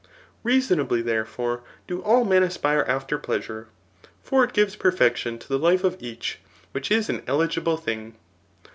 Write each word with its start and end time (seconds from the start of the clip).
Rea 0.43 0.57
sonably, 0.59 1.03
therefore, 1.03 1.61
do 1.87 2.01
all 2.01 2.25
men 2.25 2.41
aspire 2.41 2.83
after 2.87 3.19
pleasure; 3.19 3.67
for 4.23 4.43
it 4.43 4.51
gives 4.51 4.75
perfection 4.75 5.37
to 5.37 5.47
the 5.47 5.59
life 5.59 5.83
of 5.83 5.95
each, 5.99 6.39
which 6.71 6.89
is 6.89 7.07
an 7.07 7.21
eligible 7.27 7.77
thing. 7.77 8.15